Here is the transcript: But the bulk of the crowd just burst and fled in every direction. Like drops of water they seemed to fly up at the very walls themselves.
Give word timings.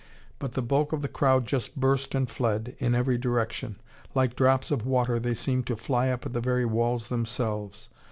But 0.39 0.53
the 0.53 0.63
bulk 0.63 0.93
of 0.93 1.03
the 1.03 1.07
crowd 1.07 1.45
just 1.45 1.79
burst 1.79 2.15
and 2.15 2.27
fled 2.27 2.75
in 2.79 2.95
every 2.95 3.19
direction. 3.19 3.75
Like 4.15 4.35
drops 4.35 4.71
of 4.71 4.83
water 4.83 5.19
they 5.19 5.35
seemed 5.35 5.67
to 5.67 5.75
fly 5.75 6.09
up 6.09 6.25
at 6.25 6.33
the 6.33 6.41
very 6.41 6.65
walls 6.65 7.09
themselves. 7.09 7.87